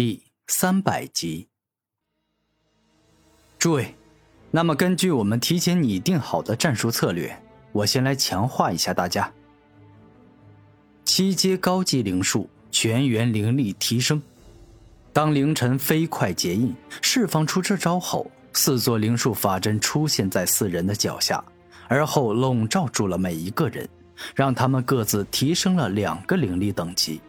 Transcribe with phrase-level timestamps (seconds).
[0.00, 1.48] 第三百集。
[3.58, 3.94] 诸位，
[4.50, 7.38] 那么根据我们提前拟定好的战术策略，
[7.70, 9.30] 我先来强化一下大家。
[11.04, 14.22] 七阶高级灵术，全员灵力提升。
[15.12, 21.44] 当凌晨飞快结印，释放出这招后，四座灵术法阵出现在四人的脚下，
[21.88, 23.86] 而后笼罩住了每一个人，
[24.34, 27.20] 让他们各自提升了两个灵力等级。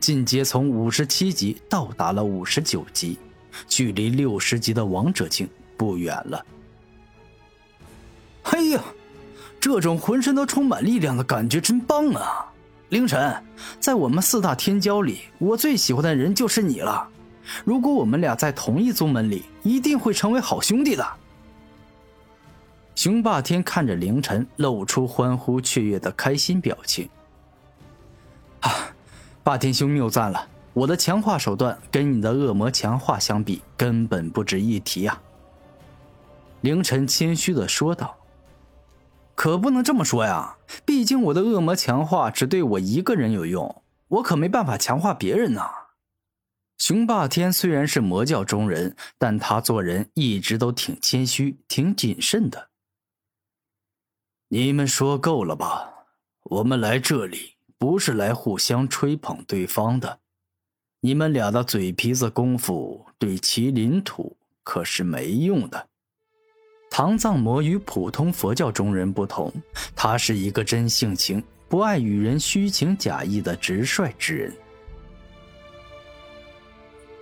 [0.00, 3.18] 进阶从五十七级到达了五十九级，
[3.68, 6.44] 距离六十级的王者境不远了。
[8.44, 8.82] 哎呀，
[9.60, 12.46] 这种浑身都充满力量的感觉真棒啊！
[12.88, 13.32] 凌晨，
[13.78, 17.06] 在我们四大天骄里，我最喜欢的人就是你了。
[17.64, 21.06] 如果我们俩在同一宗门里，一定会成为好兄弟的。
[22.96, 27.08] 雄霸天看着凌晨，露出欢呼雀跃的开心表情。
[29.42, 35.20] 霸天兄谬赞了，我的强化手段跟你的恶魔强化相比，根本不值一提啊。
[36.60, 38.18] 凌晨谦虚的说道
[39.34, 45.70] ：“可不能这么说呀，毕竟我的恶魔强化只对我一个人有用，我可没办法强化别人呐。”
[46.76, 52.68] 雄霸天虽然是魔教中人，但他做人一直都挺谦虚、挺谨慎的。
[54.48, 56.06] 你们说够了吧？
[56.42, 57.54] 我们来这里。
[57.80, 60.18] 不是来互相吹捧对方的，
[61.00, 65.88] 你们俩的嘴皮子功夫对麒麟土可是没用的。
[66.90, 69.50] 唐藏魔与普通佛教中人不同，
[69.96, 74.52] 他是一个真性情、不爱与人虚情假意的直率之人。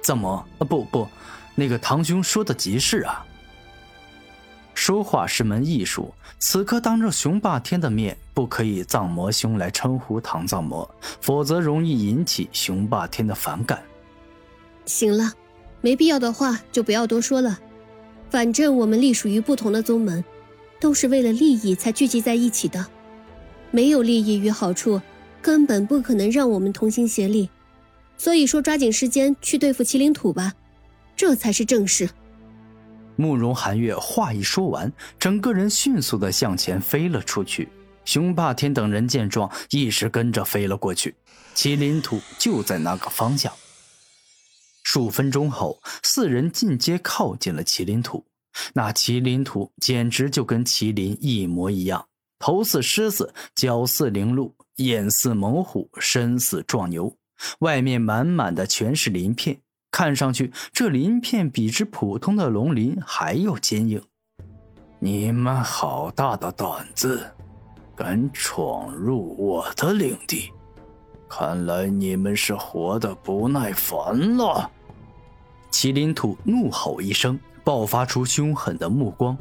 [0.02, 1.06] 藏魔啊，不不，
[1.54, 3.24] 那个唐兄说的极是啊。
[4.78, 10.88] 说话是门艺术，此刻当着雄霸天的面，不可以藏魔兄来称呼唐藏魔，
[11.20, 13.82] 否则容易引起雄霸天的反感。
[14.86, 15.32] 行了，
[15.80, 17.58] 没必要的话就不要多说了。
[18.30, 20.24] 反正我们隶属于不同的宗门，
[20.78, 22.86] 都是为了利益才聚集在一起的，
[23.72, 25.02] 没有利益与好处，
[25.42, 27.50] 根本不可能让我们同心协力。
[28.16, 30.54] 所以说，抓紧时间去对付麒麟土吧，
[31.16, 32.08] 这才是正事。
[33.20, 37.68] 慕容寒月话一说完，整个人迅速的向前飞了出去。
[38.04, 41.16] 熊霸天等人见状，一时跟着飞了过去。
[41.52, 43.52] 麒麟土就在那个方向。
[44.84, 48.24] 数分钟后，四人进阶靠近了麒麟土。
[48.72, 52.06] 那麒麟土简直就跟麒麟一模一样，
[52.38, 57.16] 头似狮子，脚似灵鹿，眼似猛虎，身似壮牛，
[57.58, 59.60] 外面满满的全是鳞片。
[59.98, 64.00] 看上去，这鳞片比之普通的龙鳞还要坚硬。
[65.00, 67.26] 你们好大的胆子，
[67.96, 70.52] 敢闯入我的领地！
[71.28, 74.70] 看来你们是活得不耐烦了。
[75.72, 79.36] 麒麟土怒吼一声，爆发出凶狠的目光。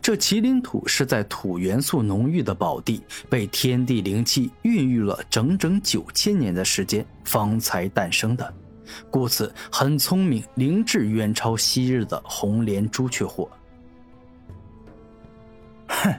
[0.00, 8.54] 这麒麟土是在土元素浓郁的宝地，被天地灵气孕育了整整九千年的时间，方才诞生的。
[9.10, 13.48] 故此，很聪明、灵智，远超昔日的红莲朱雀火。
[15.88, 16.14] 哼，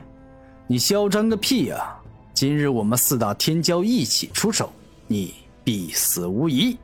[0.68, 1.96] 你嚣张个屁呀！
[2.34, 4.72] 今日我们四大天骄一起出手，
[5.07, 6.78] 你必死无疑。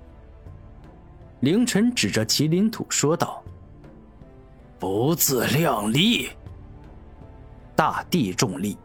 [1.39, 3.41] 凌晨指着麒麟土说道
[4.77, 6.29] ：“不自量力！”
[7.75, 8.77] 大地重力。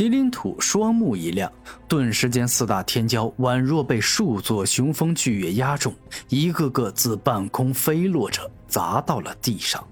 [0.00, 1.52] 麒麟土双目一亮，
[1.86, 5.94] 顿时间四大天骄宛若被数座雄风巨月压中，
[6.30, 9.86] 一个个自半空飞落着，砸到了地上。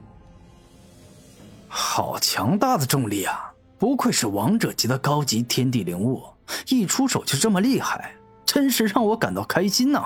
[1.69, 3.53] 好强大的重力啊！
[3.79, 6.25] 不愧是王者级的高级天地灵物，
[6.69, 8.15] 一出手就这么厉害，
[8.47, 10.01] 真是让我感到开心呐！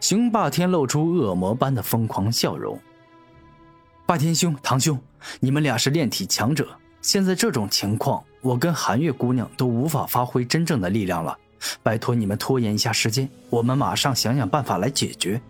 [0.00, 2.76] 雄霸天露出恶魔般的疯狂笑容。
[4.06, 5.00] 霸天兄、堂兄，
[5.38, 6.66] 你们俩是炼体强者，
[7.00, 8.20] 现在这种情况。
[8.40, 11.36] 我跟寒月姑娘都无法发挥真正的力量了，
[11.82, 15.40] 拜托你们拖延一下时间，我们马上想想办法来解决。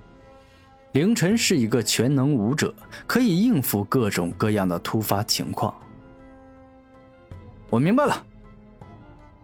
[0.92, 2.74] 凌晨是一个全能武者，
[3.06, 5.72] 可以应付各种各样的突发情况。
[7.68, 8.24] 我明白了，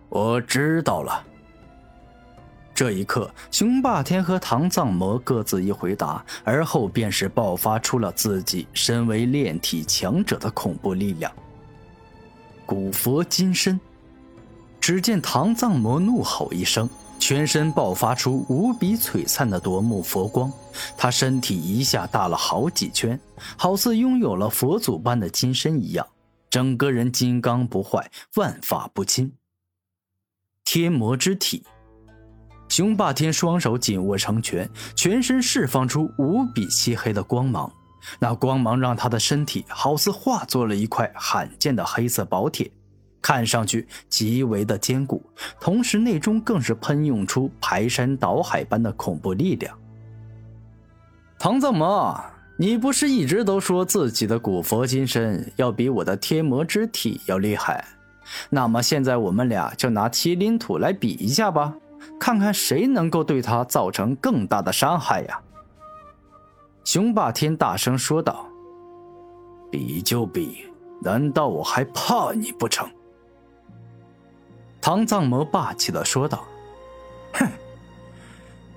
[0.08, 1.25] 我知道了。
[2.75, 11.32] 这一刻，雄霸天和唐藏魔各自一回答，而后便是爆发出了自己身为炼体强者的恐怖力量。
[12.66, 13.80] 古佛金身，
[14.80, 20.52] 只见唐藏魔怒吼一声，全身爆发出无比璀璨的夺目佛光，
[20.98, 23.18] 他身体一下大了好几圈，
[23.56, 26.04] 好似拥有了佛祖般的金身一样，
[26.50, 29.32] 整个人金刚不坏，万法不侵。
[30.64, 31.62] 天魔之体，
[32.69, 37.72] 雄霸天双手紧握成拳，全身释放出无比漆黑的光芒。
[38.19, 42.70] 那光芒让他的身体好似化作了一块罕见的黑色宝铁，
[43.20, 45.23] 看上去极为的坚固，
[45.61, 49.76] 同时内中更是喷涌出排山倒海般的恐怖力量。
[51.38, 52.19] 唐藏魔，
[52.56, 57.85] 你不是一直都说自己的古佛金身要比我的天魔之体要厉害？
[58.50, 61.75] 那么现在我们俩就拿麒麟土来比一下吧，
[62.19, 65.41] 看看谁能够对他造成更大的伤害呀！
[66.86, 68.46] 雄霸天大声说道
[69.72, 70.64] ：“比就比，
[71.02, 72.88] 难道我还怕你不成？”
[74.80, 76.44] 唐藏魔霸气的说道
[77.34, 77.44] ：“哼，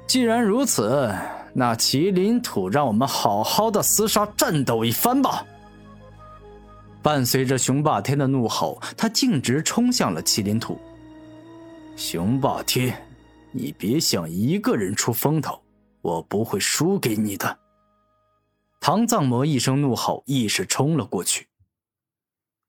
[0.08, 1.16] 既然如此，
[1.54, 5.46] 那麒麟土让我们好好的厮杀战斗一番吧！”
[7.04, 10.80] 伴随着雄霸天的怒吼，他径直冲向了麒麟土。
[11.96, 13.00] 雄霸天，
[13.52, 15.62] 你别想一个人出风头，
[16.02, 17.59] 我不会输给你的。
[18.82, 21.48] 唐藏魔一声怒吼，亦是冲了过去。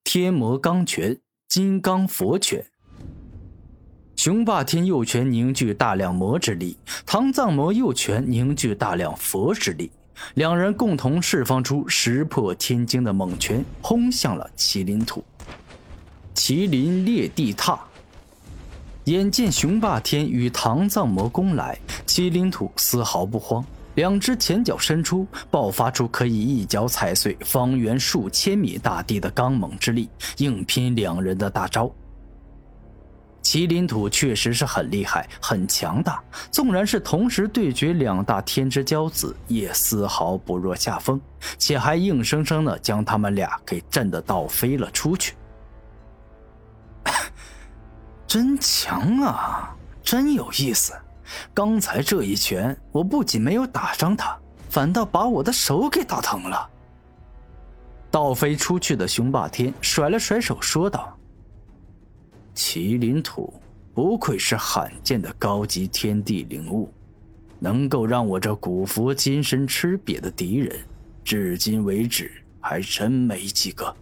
[0.03, 2.67] 天魔钢拳，金刚佛拳。
[4.17, 6.77] 雄霸天右拳凝聚大量魔之力，
[7.07, 9.91] 唐藏魔右拳凝聚大量佛之力，
[10.35, 15.25] 两人共同释放出石破天惊的猛拳，轰向了麒麟土。
[16.35, 17.79] 麒麟裂地踏。
[19.05, 23.65] 眼见雄霸天与唐藏魔攻来，麒麟土丝毫不慌。
[23.97, 30.09] 两只前脚伸出，爆发出可以一脚踩碎方圆数千米大地的刚猛之力，
[30.39, 31.91] 硬拼两人的大招。
[33.43, 36.23] 麒麟土确实是很厉害、很强大，
[36.53, 41.21] 纵然是同时对决两大天之骄子，也丝毫不落下风，
[41.59, 45.35] 且还硬生生的将他们俩给震得倒飞了出去。
[48.27, 50.93] 真强啊，真有意思。
[51.53, 54.39] 刚才这一拳，我不仅没有打伤他，
[54.69, 56.69] 反倒把我的手给打疼了。
[58.11, 61.17] 倒飞出去的雄霸天甩了甩手，说道
[62.57, 63.55] ：“麒麟土
[63.95, 66.93] 不愧是罕见的高级天地灵物，
[67.59, 70.77] 能够让我这古佛金身吃瘪的敌人，
[71.23, 73.95] 至今为止还真没几个。”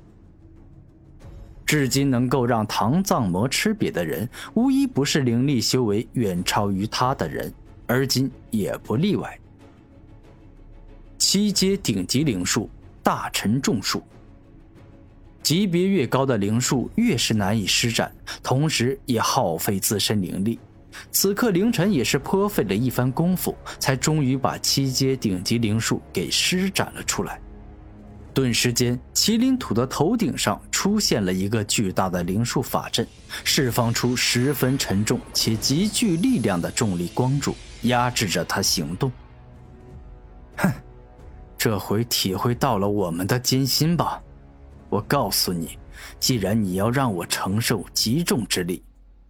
[1.69, 7.53] 至今能够让唐藏魔吃瘪的人，无一不是灵力修为远超于他的人，
[7.87, 9.39] 而今也不例外。
[11.19, 12.71] 七阶顶级灵术
[13.03, 14.03] 大沉重术，
[15.43, 18.11] 级别越高的灵术越是难以施展，
[18.43, 20.59] 同时也耗费自身灵力。
[21.11, 27.39] 此刻凌晨也是颇费了一番功夫，才终于把七阶顶级灵术给施展了出来。
[28.33, 33.05] 顿时间，麒麟土的头顶上出现了一个巨大的灵术法阵，
[33.43, 37.53] 释放出十分沉重且极具力量的重力光柱，
[37.83, 39.11] 压制着他行动。
[40.57, 40.73] 哼，
[41.59, 44.23] 这回体会到了我们的艰辛吧？
[44.89, 45.77] 我告诉你，
[46.21, 48.81] 既然你要让我承受极重之力，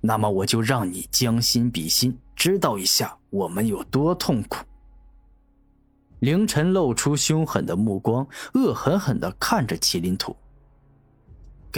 [0.02, 4.62] 那么我就让你将心比心，知道一下我们有多痛苦。
[6.18, 10.36] 凌晨露出凶狠的目光，恶狠狠地看着麒麟土。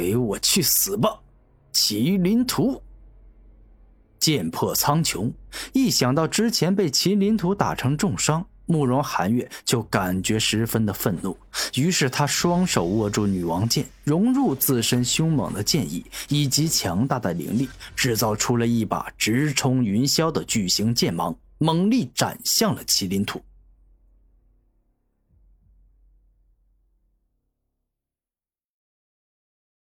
[0.00, 1.20] 给我去死吧，
[1.74, 2.80] 麒麟图！
[4.18, 5.30] 剑破苍穹。
[5.74, 11.36] 一想到之前被麒麟图打成重伤，慕容寒月就感觉十分的愤怒。
[11.74, 23.38] 于是他双手握住女王剑，融入自身凶猛的剑意以及强大的灵力，制造出了一把直冲云霄的巨型剑芒，猛力斩向了麒麟图。